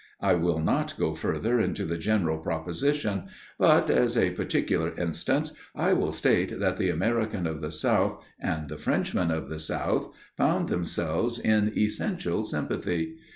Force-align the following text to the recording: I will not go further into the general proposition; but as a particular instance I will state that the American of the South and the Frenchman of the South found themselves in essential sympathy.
I 0.19 0.33
will 0.33 0.57
not 0.57 0.95
go 0.97 1.13
further 1.13 1.59
into 1.59 1.85
the 1.85 1.95
general 1.99 2.39
proposition; 2.39 3.25
but 3.59 3.87
as 3.91 4.17
a 4.17 4.31
particular 4.31 4.99
instance 4.99 5.53
I 5.75 5.93
will 5.93 6.11
state 6.11 6.59
that 6.59 6.77
the 6.77 6.89
American 6.89 7.45
of 7.45 7.61
the 7.61 7.71
South 7.71 8.19
and 8.39 8.67
the 8.67 8.79
Frenchman 8.79 9.29
of 9.29 9.47
the 9.47 9.59
South 9.59 10.11
found 10.35 10.69
themselves 10.69 11.37
in 11.37 11.71
essential 11.77 12.43
sympathy. 12.43 13.17